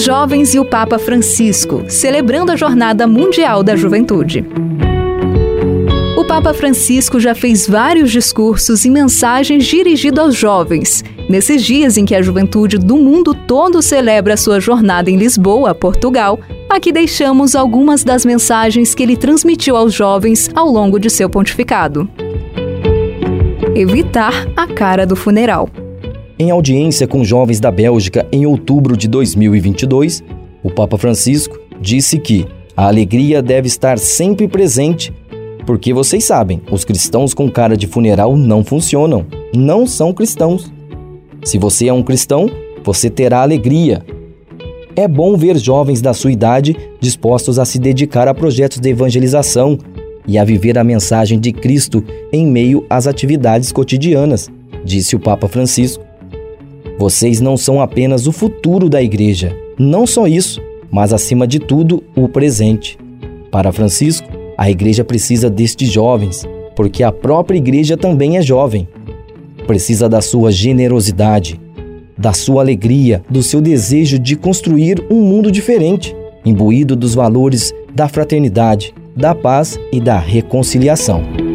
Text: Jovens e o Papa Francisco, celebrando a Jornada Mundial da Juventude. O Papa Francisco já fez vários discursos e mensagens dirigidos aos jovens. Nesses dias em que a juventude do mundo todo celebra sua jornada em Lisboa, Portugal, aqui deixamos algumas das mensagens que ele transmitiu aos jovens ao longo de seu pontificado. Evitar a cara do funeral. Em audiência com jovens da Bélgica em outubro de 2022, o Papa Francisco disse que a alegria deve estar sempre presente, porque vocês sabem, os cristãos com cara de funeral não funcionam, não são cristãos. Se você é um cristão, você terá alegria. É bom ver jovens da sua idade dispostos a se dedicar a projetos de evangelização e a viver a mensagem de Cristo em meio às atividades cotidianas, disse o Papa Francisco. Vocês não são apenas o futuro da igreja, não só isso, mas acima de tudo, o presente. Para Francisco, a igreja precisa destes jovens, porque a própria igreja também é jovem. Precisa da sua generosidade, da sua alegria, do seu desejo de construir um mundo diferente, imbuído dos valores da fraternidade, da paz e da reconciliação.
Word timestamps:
Jovens 0.00 0.54
e 0.54 0.58
o 0.58 0.64
Papa 0.64 0.98
Francisco, 0.98 1.84
celebrando 1.86 2.50
a 2.50 2.56
Jornada 2.56 3.06
Mundial 3.06 3.62
da 3.62 3.76
Juventude. 3.76 4.42
O 6.16 6.24
Papa 6.24 6.54
Francisco 6.54 7.20
já 7.20 7.34
fez 7.34 7.68
vários 7.68 8.10
discursos 8.10 8.86
e 8.86 8.90
mensagens 8.90 9.66
dirigidos 9.66 10.18
aos 10.18 10.34
jovens. 10.34 11.04
Nesses 11.28 11.62
dias 11.62 11.98
em 11.98 12.06
que 12.06 12.14
a 12.14 12.22
juventude 12.22 12.78
do 12.78 12.96
mundo 12.96 13.34
todo 13.34 13.82
celebra 13.82 14.38
sua 14.38 14.58
jornada 14.58 15.10
em 15.10 15.16
Lisboa, 15.18 15.74
Portugal, 15.74 16.40
aqui 16.66 16.92
deixamos 16.92 17.54
algumas 17.54 18.02
das 18.02 18.24
mensagens 18.24 18.94
que 18.94 19.02
ele 19.02 19.18
transmitiu 19.18 19.76
aos 19.76 19.92
jovens 19.92 20.48
ao 20.54 20.70
longo 20.70 20.98
de 20.98 21.10
seu 21.10 21.28
pontificado. 21.28 22.08
Evitar 23.74 24.48
a 24.56 24.66
cara 24.66 25.06
do 25.06 25.14
funeral. 25.14 25.68
Em 26.40 26.50
audiência 26.50 27.06
com 27.06 27.22
jovens 27.22 27.60
da 27.60 27.70
Bélgica 27.70 28.26
em 28.32 28.46
outubro 28.46 28.96
de 28.96 29.06
2022, 29.06 30.24
o 30.62 30.70
Papa 30.70 30.96
Francisco 30.96 31.60
disse 31.78 32.18
que 32.18 32.46
a 32.74 32.86
alegria 32.86 33.42
deve 33.42 33.66
estar 33.66 33.98
sempre 33.98 34.48
presente, 34.48 35.12
porque 35.66 35.92
vocês 35.92 36.24
sabem, 36.24 36.62
os 36.72 36.82
cristãos 36.82 37.34
com 37.34 37.50
cara 37.50 37.76
de 37.76 37.86
funeral 37.86 38.38
não 38.38 38.64
funcionam, 38.64 39.26
não 39.54 39.86
são 39.86 40.14
cristãos. 40.14 40.72
Se 41.44 41.58
você 41.58 41.88
é 41.88 41.92
um 41.92 42.02
cristão, 42.02 42.48
você 42.82 43.10
terá 43.10 43.42
alegria. 43.42 44.02
É 44.96 45.06
bom 45.06 45.36
ver 45.36 45.58
jovens 45.58 46.00
da 46.00 46.14
sua 46.14 46.32
idade 46.32 46.74
dispostos 46.98 47.58
a 47.58 47.66
se 47.66 47.78
dedicar 47.78 48.26
a 48.28 48.32
projetos 48.32 48.80
de 48.80 48.88
evangelização 48.88 49.76
e 50.26 50.38
a 50.38 50.44
viver 50.44 50.78
a 50.78 50.84
mensagem 50.84 51.38
de 51.38 51.52
Cristo 51.52 52.02
em 52.32 52.46
meio 52.46 52.86
às 52.88 53.06
atividades 53.06 53.70
cotidianas, 53.70 54.48
disse 54.82 55.14
o 55.14 55.20
Papa 55.20 55.46
Francisco. 55.46 56.08
Vocês 57.00 57.40
não 57.40 57.56
são 57.56 57.80
apenas 57.80 58.26
o 58.26 58.32
futuro 58.32 58.86
da 58.86 59.02
igreja, 59.02 59.56
não 59.78 60.06
só 60.06 60.26
isso, 60.26 60.60
mas 60.90 61.14
acima 61.14 61.46
de 61.46 61.58
tudo, 61.58 62.04
o 62.14 62.28
presente. 62.28 62.98
Para 63.50 63.72
Francisco, 63.72 64.28
a 64.54 64.70
igreja 64.70 65.02
precisa 65.02 65.48
destes 65.48 65.90
jovens, 65.90 66.46
porque 66.76 67.02
a 67.02 67.10
própria 67.10 67.56
igreja 67.56 67.96
também 67.96 68.36
é 68.36 68.42
jovem. 68.42 68.86
Precisa 69.66 70.10
da 70.10 70.20
sua 70.20 70.52
generosidade, 70.52 71.58
da 72.18 72.34
sua 72.34 72.60
alegria, 72.60 73.22
do 73.30 73.42
seu 73.42 73.62
desejo 73.62 74.18
de 74.18 74.36
construir 74.36 75.02
um 75.10 75.22
mundo 75.22 75.50
diferente, 75.50 76.14
imbuído 76.44 76.94
dos 76.94 77.14
valores 77.14 77.72
da 77.94 78.08
fraternidade, 78.08 78.92
da 79.16 79.34
paz 79.34 79.80
e 79.90 80.02
da 80.02 80.18
reconciliação. 80.18 81.49